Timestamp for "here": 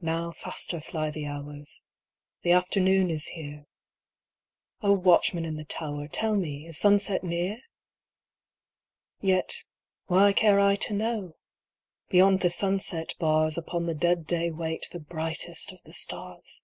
3.26-3.66